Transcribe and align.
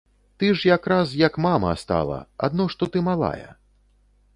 Ты 0.37 0.47
ж 0.57 0.67
якраз, 0.75 1.13
як 1.27 1.37
мама, 1.47 1.75
стала, 1.85 2.19
адно 2.49 2.69
што 2.77 2.83
ты 2.97 3.09
малая. 3.11 3.49